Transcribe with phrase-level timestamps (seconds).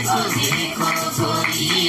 [0.00, 1.88] देखो देखो कोई